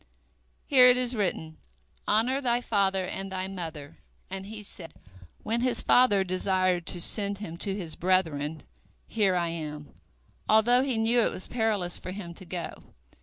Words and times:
Here 0.65 0.87
it 0.87 0.97
is 0.97 1.15
written, 1.15 1.57
Honor 2.07 2.41
thy 2.41 2.59
father 2.59 3.05
and 3.05 3.31
thy 3.31 3.47
mother, 3.47 3.99
and 4.31 4.47
he 4.47 4.63
said, 4.63 4.95
when 5.43 5.61
his 5.61 5.83
father 5.83 6.23
desired 6.23 6.87
to 6.87 6.99
send 6.99 7.37
him 7.37 7.55
to 7.57 7.75
his 7.75 7.95
brethren, 7.95 8.61
Here 9.05 9.35
am 9.35 9.93
I, 9.93 9.99
although 10.55 10.81
he 10.81 10.97
knew 10.97 11.21
it 11.21 11.31
was 11.31 11.47
perilous 11.47 11.99
for 11.99 12.09
him 12.09 12.33
to 12.33 12.45
go. 12.45 12.81